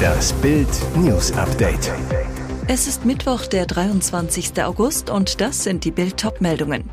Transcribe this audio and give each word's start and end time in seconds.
Das 0.00 0.32
Bild 0.34 0.68
News 0.96 1.32
Update. 1.32 1.92
Es 2.66 2.86
ist 2.86 3.04
Mittwoch, 3.04 3.46
der 3.46 3.66
23. 3.66 4.62
August 4.62 5.10
und 5.10 5.40
das 5.40 5.64
sind 5.64 5.84
die 5.84 5.90
Bild 5.90 6.24
meldungen 6.40 6.88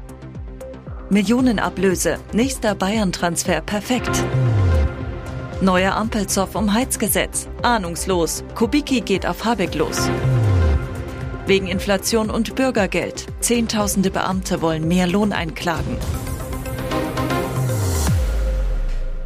Millionenablöse, 1.10 2.18
nächster 2.34 2.76
Bayern-Transfer 2.76 3.62
perfekt. 3.62 4.12
Neuer 5.62 5.96
Ampelzoff 5.96 6.56
um 6.56 6.74
Heizgesetz, 6.74 7.48
ahnungslos, 7.62 8.44
Kubicki 8.56 9.02
geht 9.02 9.26
auf 9.26 9.46
Habeck 9.46 9.74
los. 9.76 10.10
Wegen 11.46 11.68
Inflation 11.68 12.30
und 12.30 12.56
Bürgergeld, 12.56 13.26
Zehntausende 13.40 14.12
Beamte 14.12 14.62
wollen 14.62 14.88
mehr 14.88 15.08
Lohn 15.08 15.32
einklagen. 15.32 15.98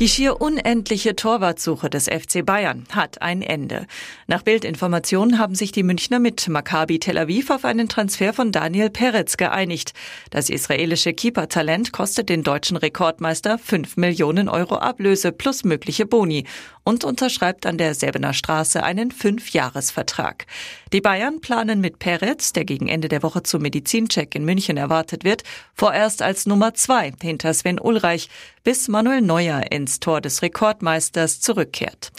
Die 0.02 0.10
schier 0.10 0.42
unendliche 0.42 1.16
Torwartsuche 1.16 1.88
des 1.88 2.06
FC 2.06 2.44
Bayern 2.44 2.86
hat 2.92 3.22
ein 3.22 3.44
Ende. 3.44 3.86
Nach 4.26 4.42
Bildinformationen 4.42 5.38
haben 5.38 5.54
sich 5.54 5.72
die 5.72 5.84
Münchner 5.84 6.18
mit 6.18 6.48
Maccabi 6.48 6.98
Tel 6.98 7.20
Aviv 7.20 7.52
auf 7.52 7.66
einen 7.66 7.88
Transfer 7.88 8.34
von 8.34 8.52
Daniel 8.52 8.90
Peretz 8.90 9.38
geeinigt. 9.38 9.94
Das 10.32 10.50
israelische 10.50 11.14
Keeper-Talent 11.14 11.92
kostet 11.92 12.30
den 12.30 12.42
deutschen 12.42 12.78
Rekordmeister 12.78 13.60
5 13.60 13.98
Millionen 13.98 14.50
Euro 14.50 14.78
Ablöse 14.78 15.32
plus 15.32 15.64
mögliche 15.64 16.08
Boni 16.08 16.48
und 16.84 17.04
unterschreibt 17.04 17.68
an 17.68 17.78
der 17.78 17.94
Säbener 17.94 18.34
Straße 18.34 18.82
einen 18.82 19.12
Fünfjahresvertrag. 19.12 20.48
Die 20.94 21.02
Bayern 21.02 21.42
planen 21.42 21.80
mit 21.80 22.00
Peretz, 22.00 22.54
der 22.54 22.66
gegen 22.66 22.88
Ende 22.88 23.08
der 23.08 23.22
Woche 23.22 23.44
zum 23.44 23.62
Medizincheck 23.62 24.34
in 24.34 24.46
München 24.46 24.78
erwartet 24.78 25.24
wird, 25.24 25.44
vorerst 25.76 26.24
als 26.24 26.48
Nummer 26.48 26.74
zwei 26.74 27.14
hinter 27.22 27.54
Sven 27.54 27.80
Ulreich, 27.80 28.30
bis 28.64 28.88
Manuel 28.88 29.22
Neuer 29.22 29.72
ins 29.72 29.91
Tor 30.00 30.22
des 30.22 30.42
Rekordmeisters 30.42 31.42
zurückkehrt. 31.42 32.12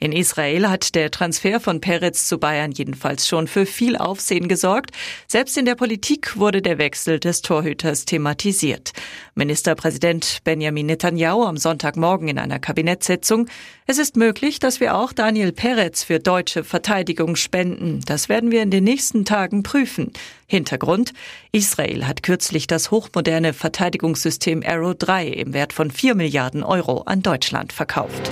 In 0.00 0.12
Israel 0.12 0.68
hat 0.68 0.94
der 0.94 1.10
Transfer 1.10 1.58
von 1.58 1.80
Peretz 1.80 2.26
zu 2.26 2.38
Bayern 2.38 2.70
jedenfalls 2.70 3.26
schon 3.26 3.48
für 3.48 3.66
viel 3.66 3.96
Aufsehen 3.96 4.46
gesorgt. 4.46 4.92
Selbst 5.26 5.58
in 5.58 5.64
der 5.64 5.74
Politik 5.74 6.36
wurde 6.36 6.62
der 6.62 6.78
Wechsel 6.78 7.18
des 7.18 7.42
Torhüters 7.42 8.04
thematisiert. 8.04 8.92
Ministerpräsident 9.34 10.38
Benjamin 10.44 10.86
Netanyahu 10.86 11.42
am 11.42 11.56
Sonntagmorgen 11.56 12.28
in 12.28 12.38
einer 12.38 12.60
Kabinettssitzung. 12.60 13.48
Es 13.86 13.98
ist 13.98 14.16
möglich, 14.16 14.60
dass 14.60 14.78
wir 14.78 14.96
auch 14.96 15.12
Daniel 15.12 15.50
Peretz 15.50 16.04
für 16.04 16.20
deutsche 16.20 16.62
Verteidigung 16.62 17.34
spenden. 17.34 18.00
Das 18.06 18.28
werden 18.28 18.52
wir 18.52 18.62
in 18.62 18.70
den 18.70 18.84
nächsten 18.84 19.24
Tagen 19.24 19.64
prüfen. 19.64 20.12
Hintergrund? 20.46 21.12
Israel 21.50 22.06
hat 22.06 22.22
kürzlich 22.22 22.68
das 22.68 22.92
hochmoderne 22.92 23.52
Verteidigungssystem 23.52 24.62
Arrow 24.64 24.94
3 24.94 25.26
im 25.26 25.54
Wert 25.54 25.72
von 25.72 25.90
4 25.90 26.14
Milliarden 26.14 26.62
Euro 26.62 27.02
an 27.02 27.22
Deutschland 27.22 27.72
verkauft. 27.72 28.30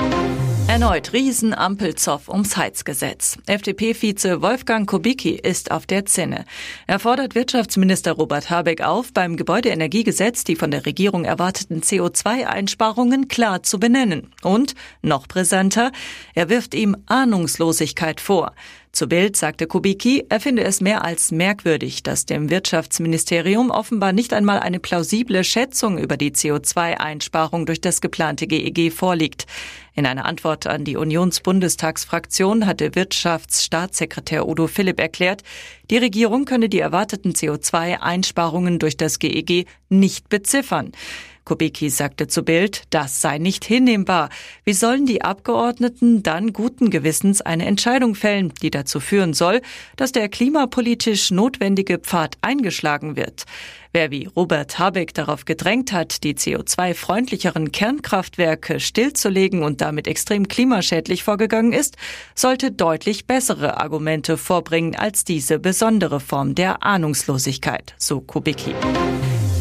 Erneut 0.68 1.12
Riesenampelzoff 1.12 2.28
ums 2.28 2.56
Heizgesetz. 2.56 3.38
FDP-Vize 3.46 4.42
Wolfgang 4.42 4.88
Kubicki 4.90 5.36
ist 5.36 5.70
auf 5.70 5.86
der 5.86 6.06
Zinne. 6.06 6.44
Er 6.88 6.98
fordert 6.98 7.36
Wirtschaftsminister 7.36 8.12
Robert 8.12 8.50
Habeck 8.50 8.82
auf, 8.82 9.12
beim 9.12 9.36
Gebäudeenergiegesetz 9.36 10.42
die 10.42 10.56
von 10.56 10.72
der 10.72 10.84
Regierung 10.84 11.24
erwarteten 11.24 11.82
CO2-Einsparungen 11.82 13.28
klar 13.28 13.62
zu 13.62 13.78
benennen. 13.78 14.32
Und, 14.42 14.74
noch 15.02 15.28
brisanter, 15.28 15.92
er 16.34 16.48
wirft 16.48 16.74
ihm 16.74 16.96
Ahnungslosigkeit 17.06 18.20
vor. 18.20 18.52
Zu 18.96 19.08
Bild 19.08 19.36
sagte 19.36 19.66
Kubicki, 19.66 20.24
er 20.30 20.40
finde 20.40 20.64
es 20.64 20.80
mehr 20.80 21.04
als 21.04 21.30
merkwürdig, 21.30 22.02
dass 22.02 22.24
dem 22.24 22.48
Wirtschaftsministerium 22.48 23.70
offenbar 23.70 24.14
nicht 24.14 24.32
einmal 24.32 24.58
eine 24.58 24.80
plausible 24.80 25.44
Schätzung 25.44 25.98
über 25.98 26.16
die 26.16 26.30
CO2-Einsparung 26.30 27.66
durch 27.66 27.82
das 27.82 28.00
geplante 28.00 28.46
GEG 28.46 28.78
e 28.78 28.90
vorliegt. 28.90 29.44
In 29.96 30.04
einer 30.04 30.26
Antwort 30.26 30.66
an 30.66 30.84
die 30.84 30.96
Unionsbundestagsfraktion 30.96 32.66
hatte 32.66 32.94
Wirtschaftsstaatssekretär 32.94 34.46
Udo 34.46 34.66
Philipp 34.66 35.00
erklärt, 35.00 35.42
die 35.90 35.96
Regierung 35.96 36.44
könne 36.44 36.68
die 36.68 36.80
erwarteten 36.80 37.32
CO2-Einsparungen 37.32 38.78
durch 38.78 38.98
das 38.98 39.18
GEG 39.18 39.50
e 39.50 39.64
nicht 39.88 40.28
beziffern. 40.28 40.92
Kubicki 41.46 41.88
sagte 41.88 42.26
zu 42.26 42.42
Bild, 42.42 42.82
das 42.90 43.22
sei 43.22 43.38
nicht 43.38 43.64
hinnehmbar. 43.64 44.28
Wie 44.64 44.74
sollen 44.74 45.06
die 45.06 45.22
Abgeordneten 45.22 46.22
dann 46.22 46.52
guten 46.52 46.90
Gewissens 46.90 47.40
eine 47.40 47.64
Entscheidung 47.64 48.16
fällen, 48.16 48.52
die 48.60 48.70
dazu 48.70 49.00
führen 49.00 49.32
soll, 49.32 49.62
dass 49.96 50.12
der 50.12 50.28
klimapolitisch 50.28 51.30
notwendige 51.30 51.98
Pfad 51.98 52.36
eingeschlagen 52.42 53.16
wird? 53.16 53.46
Wer 53.96 54.10
wie 54.10 54.26
Robert 54.26 54.78
Habeck 54.78 55.14
darauf 55.14 55.46
gedrängt 55.46 55.90
hat, 55.90 56.22
die 56.22 56.34
CO2-freundlicheren 56.34 57.72
Kernkraftwerke 57.72 58.78
stillzulegen 58.78 59.62
und 59.62 59.80
damit 59.80 60.06
extrem 60.06 60.48
klimaschädlich 60.48 61.24
vorgegangen 61.24 61.72
ist, 61.72 61.96
sollte 62.34 62.70
deutlich 62.70 63.26
bessere 63.26 63.80
Argumente 63.80 64.36
vorbringen 64.36 64.96
als 64.96 65.24
diese 65.24 65.58
besondere 65.58 66.20
Form 66.20 66.54
der 66.54 66.82
Ahnungslosigkeit, 66.82 67.94
so 67.96 68.20
Kubicki. 68.20 68.74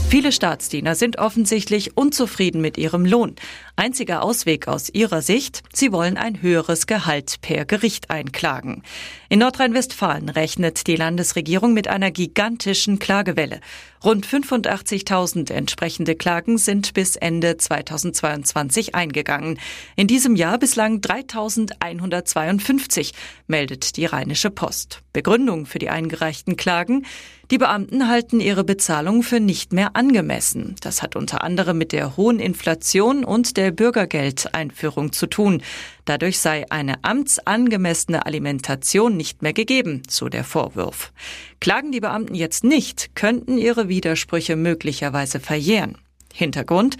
Viele 0.09 0.31
Staatsdiener 0.31 0.95
sind 0.95 1.17
offensichtlich 1.17 1.97
unzufrieden 1.97 2.61
mit 2.61 2.77
ihrem 2.77 3.05
Lohn. 3.05 3.35
Einziger 3.77 4.23
Ausweg 4.23 4.69
aus 4.69 4.89
ihrer 4.89 5.21
Sicht, 5.21 5.61
sie 5.73 5.91
wollen 5.91 6.15
ein 6.15 6.41
höheres 6.41 6.87
Gehalt 6.87 7.41
per 7.41 7.65
Gericht 7.65 8.09
einklagen. 8.09 8.83
In 9.27 9.39
Nordrhein-Westfalen 9.39 10.29
rechnet 10.29 10.87
die 10.87 10.95
Landesregierung 10.95 11.73
mit 11.73 11.89
einer 11.89 12.09
gigantischen 12.09 12.99
Klagewelle. 12.99 13.59
Rund 14.01 14.25
85.000 14.25 15.51
entsprechende 15.51 16.15
Klagen 16.15 16.57
sind 16.57 16.93
bis 16.93 17.17
Ende 17.17 17.57
2022 17.57 18.95
eingegangen. 18.95 19.59
In 19.95 20.07
diesem 20.07 20.37
Jahr 20.37 20.57
bislang 20.57 20.99
3.152, 20.99 23.11
meldet 23.47 23.97
die 23.97 24.05
Rheinische 24.05 24.51
Post. 24.51 25.01
Begründung 25.11 25.65
für 25.65 25.79
die 25.79 25.89
eingereichten 25.89 26.55
Klagen? 26.55 27.05
Die 27.51 27.57
Beamten 27.57 28.07
halten 28.07 28.39
ihre 28.39 28.63
Bezahlung 28.63 29.21
für 29.21 29.39
nicht 29.39 29.73
mehr 29.73 29.95
angemessen. 29.95 30.75
Das 30.81 31.03
hat 31.03 31.15
unter 31.15 31.43
anderem 31.43 31.77
mit 31.77 31.91
der 31.91 32.17
hohen 32.17 32.39
Inflation 32.39 33.23
und 33.23 33.57
der 33.57 33.64
Bürgergeldeinführung 33.71 35.11
zu 35.11 35.27
tun. 35.27 35.61
Dadurch 36.05 36.39
sei 36.39 36.65
eine 36.69 37.03
amtsangemessene 37.03 38.25
Alimentation 38.25 39.17
nicht 39.17 39.41
mehr 39.41 39.53
gegeben, 39.53 40.03
so 40.07 40.29
der 40.29 40.43
Vorwurf. 40.43 41.13
Klagen 41.59 41.91
die 41.91 42.01
Beamten 42.01 42.35
jetzt 42.35 42.63
nicht, 42.63 43.15
könnten 43.15 43.57
ihre 43.57 43.89
Widersprüche 43.89 44.55
möglicherweise 44.55 45.39
verjähren. 45.39 45.97
Hintergrund. 46.35 46.97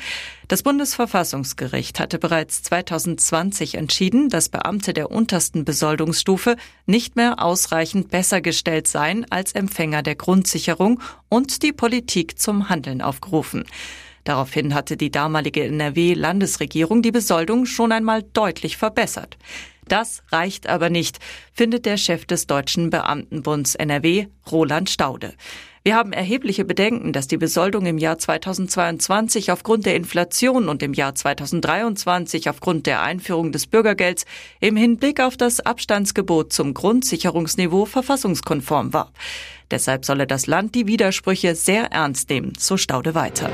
Das 0.48 0.64
Bundesverfassungsgericht 0.64 2.00
hatte 2.00 2.20
bereits 2.20 2.64
2020 2.64 3.76
entschieden, 3.76 4.30
dass 4.30 4.50
Beamte 4.50 4.94
der 4.94 5.12
untersten 5.12 5.66
Besoldungsstufe 5.66 6.56
nicht 6.86 7.16
mehr 7.16 7.44
ausreichend 7.44 8.10
besser 8.10 8.42
gestellt 8.42 8.88
seien 8.88 9.26
als 9.30 9.52
Empfänger 9.52 10.04
der 10.04 10.16
Grundsicherung 10.16 11.02
und 11.30 11.64
die 11.64 11.74
Politik 11.74 12.40
zum 12.40 12.70
Handeln 12.70 13.02
aufgerufen. 13.02 13.66
Daraufhin 14.26 14.74
hatte 14.74 14.98
die 14.98 15.12
damalige 15.12 15.64
NRW-Landesregierung 15.64 17.02
die 17.02 17.12
Besoldung 17.12 17.66
schon 17.66 17.94
einmal 17.94 18.24
deutlich 18.34 18.76
verbessert. 18.76 19.38
Das 19.88 20.24
reicht 20.32 20.68
aber 20.68 20.90
nicht, 20.90 21.20
findet 21.54 21.86
der 21.86 21.98
Chef 21.98 22.26
des 22.26 22.48
Deutschen 22.48 22.90
Beamtenbunds 22.90 23.76
NRW, 23.76 24.28
Roland 24.52 24.90
Staude. 24.90 25.34
Wir 25.84 25.96
haben 25.96 26.14
erhebliche 26.14 26.66
Bedenken, 26.66 27.14
dass 27.14 27.28
die 27.28 27.38
Besoldung 27.38 27.86
im 27.86 28.00
Jahr 28.00 28.18
2022 28.18 29.52
aufgrund 29.52 29.86
der 29.86 29.96
Inflation 29.96 30.68
und 30.68 30.82
im 30.82 30.94
Jahr 30.94 31.14
2023 31.14 32.50
aufgrund 32.50 32.88
der 32.88 33.04
Einführung 33.04 33.52
des 33.52 33.68
Bürgergelds 33.68 34.26
im 34.60 34.76
Hinblick 34.76 35.20
auf 35.20 35.38
das 35.38 35.60
Abstandsgebot 35.60 36.52
zum 36.52 36.74
Grundsicherungsniveau 36.74 37.86
verfassungskonform 37.86 38.94
war. 38.94 39.12
Deshalb 39.70 40.06
solle 40.06 40.26
das 40.26 40.48
Land 40.48 40.74
die 40.74 40.88
Widersprüche 40.88 41.54
sehr 41.54 41.92
ernst 41.92 42.32
nehmen, 42.32 42.54
so 42.58 42.78
Staude 42.78 43.14
weiter. 43.14 43.52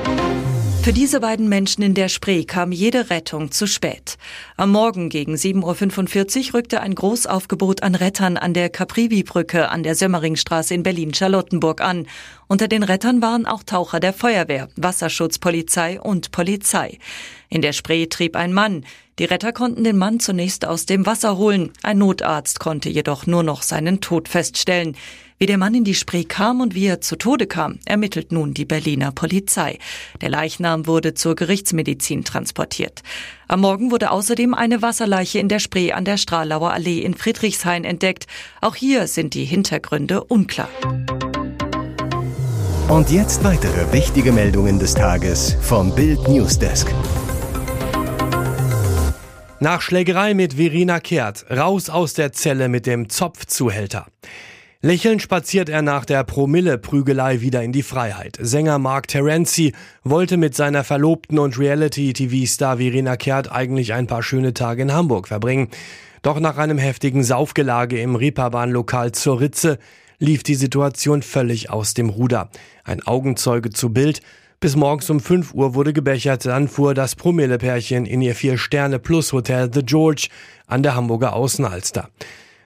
Für 0.84 0.94
diese 0.94 1.20
beiden 1.20 1.48
Menschen 1.48 1.84
in 1.84 1.94
der 1.94 2.10
Spree 2.10 2.44
kam 2.44 2.72
jede 2.72 3.12
Rettung 3.12 3.52
zu 3.52 3.68
spät. 3.68 4.18
Am 4.58 4.72
Morgen 4.72 5.10
gegen 5.10 5.36
7.45 5.36 6.48
Uhr 6.48 6.54
rückte 6.56 6.82
ein 6.82 6.96
Großaufgebot 6.96 7.84
an 7.84 7.94
Rettern 7.94 8.36
an 8.36 8.56
der 8.56 8.72
Caprivi-Brücke 8.72 9.70
an 9.70 9.84
der 9.84 9.94
Sömmeringstraße 9.94 10.74
in 10.74 10.82
Berlin-Charlottenburg 10.82 11.82
an. 11.82 12.08
Unter 12.48 12.68
den 12.68 12.82
Rettern 12.82 13.22
waren 13.22 13.46
auch 13.46 13.62
Taucher 13.62 14.00
der 14.00 14.12
Feuerwehr, 14.12 14.70
Wasserschutzpolizei 14.76 16.02
und 16.02 16.32
Polizei. 16.32 16.98
In 17.48 17.62
der 17.62 17.74
Spree 17.74 18.08
trieb 18.08 18.36
ein 18.36 18.52
Mann. 18.52 18.84
Die 19.20 19.26
Retter 19.26 19.54
konnten 19.54 19.84
den 19.84 20.00
Mann 20.00 20.20
zunächst 20.20 20.66
aus 20.66 20.88
dem 20.88 21.06
Wasser 21.06 21.38
holen. 21.38 21.72
Ein 21.84 22.00
Notarzt 22.00 22.60
konnte 22.60 22.90
jedoch 22.90 23.28
nur 23.28 23.44
noch 23.44 23.62
seinen 23.62 24.02
Tod 24.02 24.28
feststellen. 24.28 24.96
Wie 25.42 25.48
der 25.48 25.58
Mann 25.58 25.74
in 25.74 25.84
die 25.84 25.96
Spree 25.96 26.24
kam 26.24 26.62
und 26.62 26.76
wie 26.76 26.86
er 26.86 27.02
zu 27.02 27.16
Tode 27.16 27.48
kam, 27.48 27.80
ermittelt 27.86 28.32
nun 28.32 28.54
die 28.54 28.64
Berliner 28.64 29.12
Polizei. 29.12 29.80
Der 30.22 30.30
Leichnam 30.30 30.86
wurde 30.86 31.16
zur 31.16 31.36
Gerichtsmedizin 31.36 32.24
transportiert. 32.24 33.02
Am 33.48 33.62
Morgen 33.62 33.90
wurde 33.90 34.12
außerdem 34.12 34.54
eine 34.54 34.84
Wasserleiche 34.84 35.40
in 35.40 35.50
der 35.50 35.58
Spree 35.58 35.94
an 35.94 36.06
der 36.06 36.18
Stralauer 36.18 36.74
Allee 36.74 37.00
in 37.00 37.16
Friedrichshain 37.16 37.86
entdeckt. 37.86 38.28
Auch 38.62 38.76
hier 38.76 39.08
sind 39.08 39.34
die 39.34 39.46
Hintergründe 39.46 40.24
unklar. 40.26 40.70
Und 42.88 43.10
jetzt 43.10 43.44
weitere 43.44 43.92
wichtige 43.92 44.32
Meldungen 44.32 44.78
des 44.78 44.94
Tages 44.94 45.58
vom 45.60 45.96
Bild 45.96 46.28
Newsdesk. 46.28 46.94
Nach 49.60 49.82
Schlägerei 49.82 50.36
mit 50.36 50.54
Verena 50.54 51.00
Kehrt, 51.00 51.48
raus 51.50 51.90
aus 51.90 52.14
der 52.14 52.32
Zelle 52.32 52.70
mit 52.70 52.86
dem 52.86 53.10
Zopfzuhälter. 53.10 54.06
Lächelnd 54.84 55.22
spaziert 55.22 55.70
er 55.70 55.84
nach 55.84 56.06
der 56.06 56.24
Promille-Prügelei 56.24 57.42
wieder 57.42 57.62
in 57.62 57.72
die 57.72 57.84
Freiheit. 57.84 58.40
Sänger 58.42 58.80
Mark 58.80 59.08
Terenzi 59.08 59.74
wollte 60.04 60.38
mit 60.38 60.56
seiner 60.56 60.84
Verlobten 60.84 61.38
und 61.38 61.60
Reality-TV-Star 61.60 62.78
Verena 62.78 63.16
Kehrt 63.16 63.52
eigentlich 63.52 63.94
ein 63.94 64.08
paar 64.08 64.24
schöne 64.24 64.56
Tage 64.56 64.82
in 64.82 64.92
Hamburg 64.92 65.28
verbringen. 65.28 65.68
Doch 66.24 66.40
nach 66.40 66.58
einem 66.58 66.80
heftigen 66.80 67.24
Saufgelage 67.24 68.02
im 68.02 68.16
Reeperbahn-Lokal 68.16 69.12
zur 69.12 69.40
Ritze 69.40 69.78
lief 70.18 70.42
die 70.42 70.56
Situation 70.56 71.22
völlig 71.22 71.70
aus 71.70 71.94
dem 71.94 72.10
Ruder. 72.10 72.50
Ein 72.84 73.06
Augenzeuge 73.06 73.70
zu 73.70 73.94
Bild 73.94 74.22
bis 74.60 74.76
morgens 74.76 75.12
um 75.12 75.20
5 75.20 75.54
Uhr 75.54 75.76
wurde 75.76 75.94
gebechert, 75.94 76.46
dann 76.46 76.68
fuhr 76.68 76.96
das 76.96 77.16
Promillepärchen 77.16 78.08
in 78.08 78.22
ihr 78.24 78.34
Vier-Sterne-Plus-Hotel 78.34 79.70
The 79.72 79.84
George 79.84 80.30
an 80.66 80.82
der 80.82 80.96
Hamburger 80.96 81.34
Außenalster. 81.34 82.10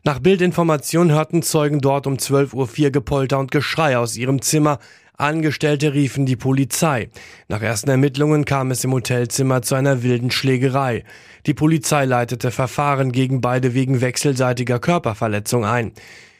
Nach 0.07 0.19
Bildinformation 0.19 1.11
hörten 1.11 1.41
Zeugen 1.41 1.81
dort 1.81 2.05
um 2.05 2.17
12.04 2.17 2.53
Uhr 2.53 2.91
Gepolter 2.91 3.39
und 3.39 3.49
Geschrei 3.49 3.97
aus 3.97 4.15
ihrem 4.15 4.39
Zimmer. 4.39 4.77
Angestellte 5.17 5.95
riefen 5.95 6.27
die 6.27 6.35
Polizei. 6.35 7.09
Nach 7.47 7.63
ersten 7.63 7.89
Ermittlungen 7.89 8.45
kam 8.45 8.69
es 8.69 8.83
im 8.83 8.93
Hotelzimmer 8.93 9.63
zu 9.63 9.73
einer 9.73 10.03
wilden 10.03 10.29
Schlägerei. 10.29 11.03
Die 11.47 11.55
Polizei 11.55 12.05
leitete 12.05 12.51
Verfahren 12.51 13.13
gegen 13.13 13.41
beide 13.41 13.73
wegen 13.73 13.99
wechselseitiger 13.99 14.77
Körperverletzung 14.77 15.65
ein. 15.65 15.91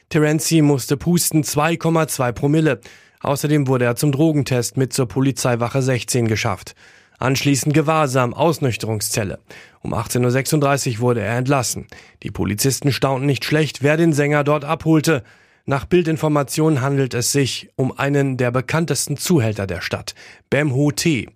Terenzi 0.09 0.61
musste 0.61 0.95
pusten 0.95 1.41
2,2 1.41 2.33
Promille. 2.33 2.81
Außerdem 3.21 3.67
wurde 3.67 3.85
er 3.85 3.95
zum 3.95 4.11
Drogentest 4.11 4.77
mit 4.77 4.93
zur 4.93 5.07
Polizeiwache 5.07 5.81
16 5.81 6.27
geschafft. 6.27 6.75
Anschließend 7.17 7.73
Gewahrsam, 7.73 8.33
Ausnüchterungszelle. 8.33 9.39
Um 9.81 9.93
18.36 9.93 10.95
Uhr 10.95 10.99
wurde 10.99 11.21
er 11.21 11.37
entlassen. 11.37 11.87
Die 12.23 12.31
Polizisten 12.31 12.91
staunten 12.91 13.25
nicht 13.25 13.45
schlecht, 13.45 13.83
wer 13.83 13.97
den 13.97 14.13
Sänger 14.13 14.43
dort 14.43 14.65
abholte. 14.65 15.23
Nach 15.65 15.85
Bildinformationen 15.85 16.81
handelt 16.81 17.13
es 17.13 17.31
sich 17.31 17.69
um 17.75 17.97
einen 17.97 18.37
der 18.37 18.51
bekanntesten 18.51 19.17
Zuhälter 19.17 19.65
der 19.65 19.81
Stadt, 19.81 20.13
Bem 20.49 20.73
Ho 20.73 20.91
T. 20.91 21.29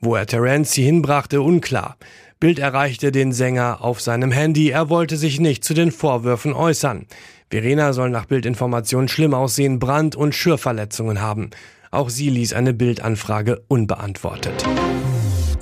Wo 0.00 0.14
er 0.14 0.26
Terenzi 0.26 0.82
hinbrachte, 0.82 1.42
unklar. 1.42 1.96
Bild 2.38 2.58
erreichte 2.58 3.12
den 3.12 3.32
Sänger 3.32 3.82
auf 3.82 4.00
seinem 4.00 4.32
Handy, 4.32 4.70
er 4.70 4.88
wollte 4.88 5.16
sich 5.16 5.38
nicht 5.38 5.64
zu 5.64 5.74
den 5.74 5.92
Vorwürfen 5.92 6.52
äußern. 6.52 7.06
Verena 7.50 7.92
soll 7.92 8.10
nach 8.10 8.26
Bildinformationen 8.26 9.08
schlimm 9.08 9.34
aussehen, 9.34 9.78
Brand- 9.78 10.16
und 10.16 10.34
Schürverletzungen 10.34 11.20
haben. 11.20 11.50
Auch 11.92 12.08
sie 12.08 12.30
ließ 12.30 12.54
eine 12.54 12.72
Bildanfrage 12.72 13.62
unbeantwortet. 13.68 14.64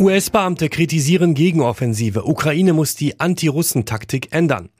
US-Beamte 0.01 0.71
kritisieren 0.71 1.35
Gegenoffensive. 1.35 2.27
Ukraine 2.27 2.73
muss 2.73 2.95
die 2.95 3.21
Anti-Russen-Taktik 3.21 4.33
ändern. 4.33 4.71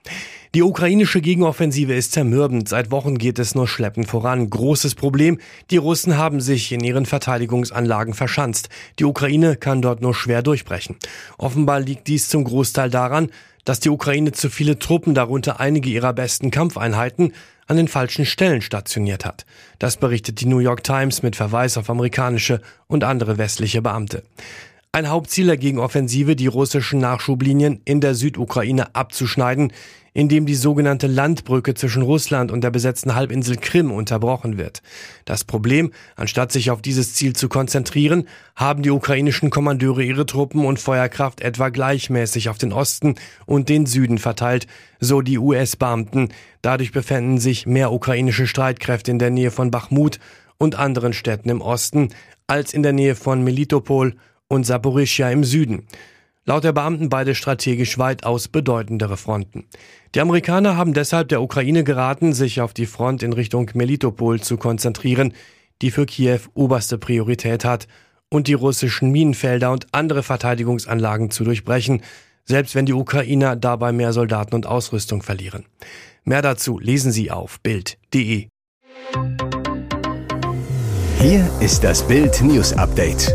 Die 0.55 0.63
ukrainische 0.63 1.21
Gegenoffensive 1.21 1.93
ist 1.93 2.13
zermürbend. 2.13 2.71
Seit 2.71 2.91
Wochen 2.91 3.19
geht 3.19 3.39
es 3.39 3.55
nur 3.55 3.69
schleppend 3.69 4.09
voran. 4.09 4.49
Großes 4.49 4.95
Problem. 4.95 5.39
Die 5.71 5.77
Russen 5.77 6.17
haben 6.17 6.41
sich 6.41 6.73
in 6.73 6.83
ihren 6.83 7.05
Verteidigungsanlagen 7.05 8.15
verschanzt. 8.15 8.71
Die 8.99 9.05
Ukraine 9.05 9.57
kann 9.57 9.83
dort 9.83 10.01
nur 10.01 10.15
schwer 10.15 10.41
durchbrechen. 10.41 10.97
Offenbar 11.37 11.81
liegt 11.81 12.09
dies 12.09 12.31
zum 12.31 12.45
Großteil 12.45 12.89
daran, 12.89 13.29
dass 13.67 13.79
die 13.79 13.91
Ukraine 13.91 14.33
zu 14.33 14.49
viele 14.49 14.79
Truppen, 14.79 15.15
darunter 15.15 15.61
einige 15.61 15.91
ihrer 15.91 16.15
besten 16.15 16.51
Kampfeinheiten, 16.51 17.35
an 17.67 17.77
den 17.77 17.89
falschen 17.89 18.25
Stellen 18.25 18.63
stationiert 18.63 19.27
hat. 19.27 19.45
Das 19.79 19.99
berichtet 19.99 20.41
die 20.41 20.47
New 20.47 20.61
York 20.61 20.83
Times 20.83 21.23
mit 21.23 21.37
Verweis 21.37 21.77
auf 21.77 21.91
amerikanische 21.91 22.63
und 22.89 23.05
andere 23.05 23.37
westliche 23.37 23.83
Beamte. 23.83 24.23
Ein 24.93 25.09
Hauptziel 25.09 25.47
der 25.47 25.57
Gegenoffensive, 25.57 26.35
die 26.35 26.49
russischen 26.49 26.99
Nachschublinien 26.99 27.81
in 27.85 28.01
der 28.01 28.17
Südukraine 28.17 28.93
abzuschneiden, 28.93 29.73
indem 30.15 30.47
die 30.47 30.57
sogenannte 30.57 31.07
Landbrücke 31.07 31.75
zwischen 31.75 32.03
Russland 32.03 32.51
und 32.51 32.65
der 32.65 32.73
besetzten 32.73 33.15
Halbinsel 33.15 33.57
Krim 33.57 33.93
unterbrochen 33.93 34.59
wird. 34.59 34.83
Das 35.27 35.45
Problem, 35.45 35.93
anstatt 36.17 36.51
sich 36.51 36.73
auf 36.73 36.83
dieses 36.83 37.15
Ziel 37.15 37.37
zu 37.37 37.49
konzentrieren, 37.49 38.27
haben 38.57 38.83
die 38.83 38.91
ukrainischen 38.91 39.51
Kommandeure 39.51 40.03
ihre 40.03 40.27
Truppen 40.27 40.65
und 40.65 40.81
Feuerkraft 40.81 41.41
etwa 41.41 41.69
gleichmäßig 41.69 42.49
auf 42.49 42.59
den 42.59 42.73
Osten 42.73 43.15
und 43.47 43.69
den 43.69 43.87
Süden 43.87 44.19
verteilt, 44.19 44.67
so 44.99 45.21
die 45.21 45.39
US-Beamten. 45.39 46.31
Dadurch 46.63 46.91
befänden 46.91 47.39
sich 47.39 47.65
mehr 47.65 47.93
ukrainische 47.93 48.49
Streitkräfte 48.49 49.13
in 49.13 49.21
der 49.21 49.31
Nähe 49.31 49.53
von 49.53 49.71
Bachmut 49.71 50.19
und 50.59 50.75
anderen 50.75 51.13
Städten 51.13 51.49
im 51.49 51.61
Osten 51.61 52.09
als 52.49 52.75
in 52.75 52.83
der 52.83 52.93
Nähe 52.93 53.15
von 53.15 53.45
Melitopol 53.45 54.17
und 54.51 54.65
Saporischia 54.65 55.31
im 55.31 55.45
Süden. 55.45 55.87
Laut 56.45 56.65
der 56.65 56.73
Beamten 56.73 57.09
beide 57.09 57.35
strategisch 57.35 57.99
weitaus 57.99 58.49
bedeutendere 58.49 59.17
Fronten. 59.17 59.67
Die 60.15 60.21
Amerikaner 60.21 60.77
haben 60.77 60.93
deshalb 60.93 61.29
der 61.29 61.43
Ukraine 61.43 61.85
geraten, 61.85 62.33
sich 62.33 62.61
auf 62.61 62.75
die 62.75 62.87
Front 62.87 63.23
in 63.23 63.33
Richtung 63.33 63.71
Melitopol 63.75 64.41
zu 64.41 64.57
konzentrieren, 64.57 65.33
die 65.81 65.91
für 65.91 66.07
Kiew 66.07 66.41
oberste 66.55 66.99
Priorität 66.99 67.65
hat, 67.65 67.87
und 68.33 68.47
die 68.47 68.55
russischen 68.55 69.11
Minenfelder 69.11 69.73
und 69.73 69.89
andere 69.93 70.23
Verteidigungsanlagen 70.23 71.31
zu 71.31 71.43
durchbrechen, 71.45 72.03
selbst 72.45 72.75
wenn 72.75 72.87
die 72.87 72.93
Ukrainer 72.93 73.57
dabei 73.57 73.93
mehr 73.93 74.13
Soldaten 74.13 74.55
und 74.55 74.67
Ausrüstung 74.67 75.23
verlieren. 75.23 75.67
Mehr 76.25 76.43
dazu 76.43 76.79
lesen 76.79 77.13
Sie 77.13 77.31
auf 77.31 77.61
Bild.de. 77.61 78.49
Hier 81.19 81.51
ist 81.61 81.85
das 81.85 82.07
Bild 82.07 82.41
News 82.43 82.73
Update. 82.73 83.35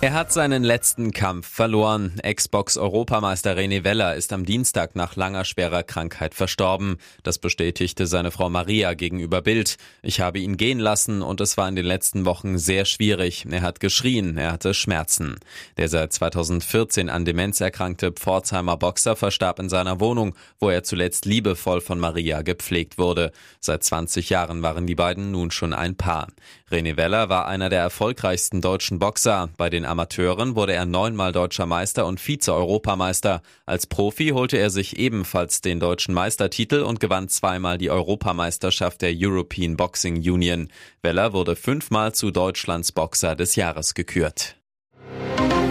Er 0.00 0.12
hat 0.12 0.32
seinen 0.32 0.62
letzten 0.62 1.10
Kampf 1.10 1.48
verloren. 1.48 2.20
Xbox-Europameister 2.22 3.56
René 3.56 3.82
Weller 3.82 4.14
ist 4.14 4.32
am 4.32 4.44
Dienstag 4.44 4.94
nach 4.94 5.16
langer 5.16 5.44
schwerer 5.44 5.82
Krankheit 5.82 6.36
verstorben. 6.36 6.98
Das 7.24 7.38
bestätigte 7.38 8.06
seine 8.06 8.30
Frau 8.30 8.48
Maria 8.48 8.94
gegenüber 8.94 9.42
Bild. 9.42 9.76
Ich 10.02 10.20
habe 10.20 10.38
ihn 10.38 10.56
gehen 10.56 10.78
lassen 10.78 11.20
und 11.20 11.40
es 11.40 11.56
war 11.56 11.68
in 11.68 11.74
den 11.74 11.84
letzten 11.84 12.26
Wochen 12.26 12.58
sehr 12.58 12.84
schwierig. 12.84 13.44
Er 13.50 13.62
hat 13.62 13.80
geschrien, 13.80 14.38
er 14.38 14.52
hatte 14.52 14.72
Schmerzen. 14.72 15.40
Der 15.78 15.88
seit 15.88 16.12
2014 16.12 17.10
an 17.10 17.24
Demenz 17.24 17.60
erkrankte 17.60 18.12
Pforzheimer 18.12 18.76
Boxer 18.76 19.16
verstarb 19.16 19.58
in 19.58 19.68
seiner 19.68 19.98
Wohnung, 19.98 20.36
wo 20.60 20.70
er 20.70 20.84
zuletzt 20.84 21.24
liebevoll 21.24 21.80
von 21.80 21.98
Maria 21.98 22.42
gepflegt 22.42 22.98
wurde. 22.98 23.32
Seit 23.58 23.82
20 23.82 24.30
Jahren 24.30 24.62
waren 24.62 24.86
die 24.86 24.94
beiden 24.94 25.32
nun 25.32 25.50
schon 25.50 25.72
ein 25.72 25.96
Paar. 25.96 26.28
René 26.70 26.96
Weller 26.96 27.28
war 27.28 27.48
einer 27.48 27.68
der 27.68 27.80
erfolgreichsten 27.80 28.60
deutschen 28.60 29.00
Boxer. 29.00 29.48
Bei 29.56 29.70
den 29.70 29.87
Amateuren 29.88 30.54
wurde 30.54 30.74
er 30.74 30.84
neunmal 30.84 31.32
deutscher 31.32 31.66
Meister 31.66 32.06
und 32.06 32.20
Vize-Europameister. 32.20 33.42
Als 33.66 33.86
Profi 33.86 34.28
holte 34.28 34.58
er 34.58 34.70
sich 34.70 34.98
ebenfalls 34.98 35.60
den 35.60 35.80
deutschen 35.80 36.14
Meistertitel 36.14 36.82
und 36.82 37.00
gewann 37.00 37.28
zweimal 37.28 37.78
die 37.78 37.90
Europameisterschaft 37.90 39.02
der 39.02 39.14
European 39.14 39.76
Boxing 39.76 40.16
Union. 40.16 40.68
Weller 41.02 41.32
wurde 41.32 41.56
fünfmal 41.56 42.14
zu 42.14 42.30
Deutschlands 42.30 42.92
Boxer 42.92 43.34
des 43.34 43.56
Jahres 43.56 43.94
gekürt. 43.94 44.57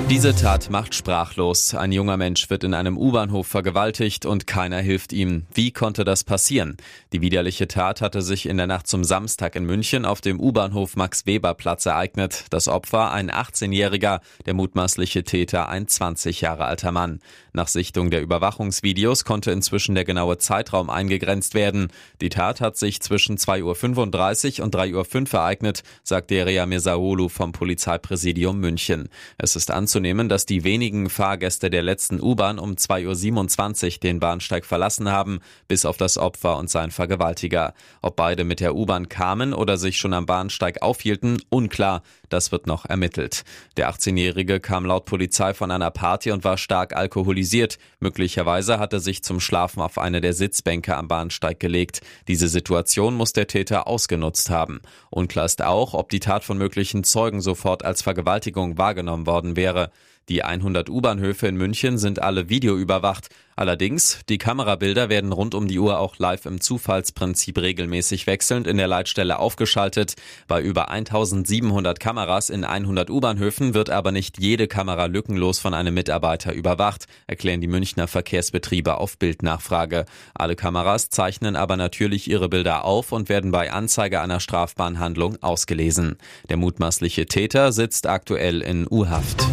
Diese 0.09 0.33
Tat 0.33 0.69
macht 0.69 0.95
sprachlos. 0.95 1.75
Ein 1.75 1.91
junger 1.91 2.15
Mensch 2.15 2.49
wird 2.49 2.63
in 2.63 2.73
einem 2.73 2.97
U-Bahnhof 2.97 3.45
vergewaltigt 3.45 4.25
und 4.25 4.47
keiner 4.47 4.79
hilft 4.79 5.11
ihm. 5.11 5.45
Wie 5.53 5.71
konnte 5.71 6.05
das 6.05 6.23
passieren? 6.23 6.77
Die 7.11 7.19
widerliche 7.19 7.67
Tat 7.67 7.99
hatte 7.99 8.21
sich 8.21 8.45
in 8.45 8.55
der 8.55 8.67
Nacht 8.67 8.87
zum 8.87 9.03
Samstag 9.03 9.57
in 9.57 9.65
München 9.65 10.05
auf 10.05 10.21
dem 10.21 10.39
U-Bahnhof 10.39 10.95
Max-Weber-Platz 10.95 11.87
ereignet. 11.87 12.45
Das 12.51 12.69
Opfer 12.69 13.11
ein 13.11 13.29
18-Jähriger, 13.29 14.21
der 14.45 14.53
mutmaßliche 14.53 15.25
Täter 15.25 15.67
ein 15.67 15.89
20 15.89 16.39
Jahre 16.39 16.63
alter 16.63 16.93
Mann. 16.93 17.19
Nach 17.51 17.67
Sichtung 17.67 18.09
der 18.09 18.21
Überwachungsvideos 18.21 19.25
konnte 19.25 19.51
inzwischen 19.51 19.93
der 19.93 20.05
genaue 20.05 20.37
Zeitraum 20.37 20.89
eingegrenzt 20.89 21.53
werden. 21.53 21.89
Die 22.21 22.29
Tat 22.29 22.61
hat 22.61 22.77
sich 22.77 23.01
zwischen 23.01 23.35
2.35 23.37 24.59
Uhr 24.59 24.63
und 24.63 24.73
3.05 24.73 25.33
Uhr 25.33 25.39
ereignet, 25.39 25.83
sagt 26.03 26.31
Deria 26.31 26.65
Mesaolu 26.65 27.27
vom 27.27 27.51
Polizeipräsidium 27.51 28.57
München. 28.57 29.09
Es 29.37 29.57
ist 29.57 29.69
anzunehmen, 29.69 29.96
anzunehmen, 29.97 30.29
dass 30.29 30.45
die 30.45 30.63
wenigen 30.63 31.09
Fahrgäste 31.09 31.71
der 31.71 31.81
letzten 31.81 32.21
U-Bahn 32.21 32.59
um 32.59 32.73
2.27 32.73 33.95
Uhr 33.95 33.99
den 34.01 34.19
Bahnsteig 34.19 34.63
verlassen 34.63 35.09
haben, 35.09 35.39
bis 35.67 35.85
auf 35.85 35.97
das 35.97 36.19
Opfer 36.19 36.57
und 36.57 36.69
sein 36.69 36.91
Vergewaltiger. 36.91 37.73
Ob 38.03 38.15
beide 38.15 38.43
mit 38.43 38.59
der 38.59 38.75
U-Bahn 38.75 39.09
kamen 39.09 39.55
oder 39.55 39.77
sich 39.77 39.97
schon 39.97 40.13
am 40.13 40.27
Bahnsteig 40.27 40.83
aufhielten, 40.83 41.41
unklar. 41.49 42.03
Das 42.29 42.51
wird 42.51 42.67
noch 42.67 42.85
ermittelt. 42.85 43.43
Der 43.77 43.89
18-Jährige 43.89 44.59
kam 44.59 44.85
laut 44.85 45.05
Polizei 45.05 45.55
von 45.55 45.71
einer 45.71 45.89
Party 45.89 46.29
und 46.31 46.43
war 46.43 46.57
stark 46.57 46.95
alkoholisiert. 46.95 47.79
Möglicherweise 47.99 48.77
hat 48.77 48.93
er 48.93 48.99
sich 48.99 49.23
zum 49.23 49.39
Schlafen 49.39 49.81
auf 49.81 49.97
eine 49.97 50.21
der 50.21 50.33
Sitzbänke 50.33 50.95
am 50.95 51.07
Bahnsteig 51.07 51.59
gelegt. 51.59 52.01
Diese 52.27 52.49
Situation 52.49 53.15
muss 53.15 53.33
der 53.33 53.47
Täter 53.47 53.87
ausgenutzt 53.87 54.51
haben. 54.51 54.81
Unklar 55.09 55.45
ist 55.45 55.63
auch, 55.63 55.93
ob 55.93 56.09
die 56.09 56.19
Tat 56.19 56.43
von 56.43 56.57
möglichen 56.57 57.03
Zeugen 57.03 57.41
sofort 57.41 57.83
als 57.83 58.01
Vergewaltigung 58.01 58.77
wahrgenommen 58.77 59.25
worden 59.25 59.55
wäre. 59.55 59.86
Die 60.29 60.43
100 60.43 60.89
U-Bahnhöfe 60.89 61.47
in 61.47 61.55
München 61.55 61.97
sind 61.97 62.21
alle 62.21 62.49
videoüberwacht. 62.49 63.29
Allerdings, 63.55 64.19
die 64.27 64.37
Kamerabilder 64.37 65.07
werden 65.07 65.31
rund 65.31 65.55
um 65.55 65.69
die 65.69 65.79
Uhr 65.79 65.99
auch 65.99 66.19
live 66.19 66.45
im 66.45 66.59
Zufallsprinzip 66.59 67.57
regelmäßig 67.57 68.27
wechselnd 68.27 68.67
in 68.67 68.75
der 68.75 68.89
Leitstelle 68.89 69.39
aufgeschaltet. 69.39 70.15
Bei 70.47 70.61
über 70.61 70.91
1700 70.91 72.01
Kameras 72.01 72.49
in 72.49 72.65
100 72.65 73.09
U-Bahnhöfen 73.09 73.73
wird 73.73 73.89
aber 73.89 74.11
nicht 74.11 74.37
jede 74.37 74.67
Kamera 74.67 75.05
lückenlos 75.05 75.59
von 75.59 75.73
einem 75.73 75.93
Mitarbeiter 75.93 76.51
überwacht, 76.51 77.05
erklären 77.25 77.61
die 77.61 77.67
Münchner 77.67 78.07
Verkehrsbetriebe 78.07 78.97
auf 78.97 79.17
Bildnachfrage. 79.17 80.05
Alle 80.35 80.57
Kameras 80.57 81.09
zeichnen 81.09 81.55
aber 81.55 81.77
natürlich 81.77 82.29
ihre 82.29 82.49
Bilder 82.49 82.83
auf 82.83 83.13
und 83.13 83.29
werden 83.29 83.51
bei 83.51 83.71
Anzeige 83.71 84.19
einer 84.19 84.41
strafbaren 84.41 84.99
Handlung 84.99 85.41
ausgelesen. 85.41 86.17
Der 86.49 86.57
mutmaßliche 86.57 87.27
Täter 87.27 87.71
sitzt 87.71 88.07
aktuell 88.07 88.61
in 88.61 88.85
U-Haft. 88.91 89.47